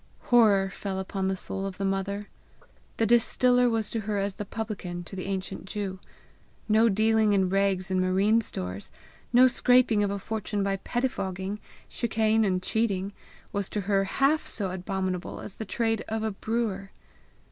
[0.33, 2.27] Horror fell upon the soul of the mother.
[2.97, 5.99] The distiller was to her as the publican to the ancient Jew.
[6.67, 8.91] No dealing in rags and marine stores,
[9.31, 13.13] no scraping of a fortune by pettifogging, chicane, and cheating,
[13.53, 16.89] was to her half so abominable as the trade of a brewer.